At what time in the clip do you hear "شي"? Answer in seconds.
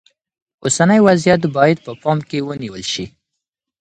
2.93-3.05